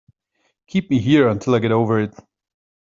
Keep 0.65 0.89
me 0.89 0.97
here 0.97 1.27
until 1.27 1.53
I 1.53 1.59
get 1.59 1.71
over 1.71 1.99
it. 2.01 2.15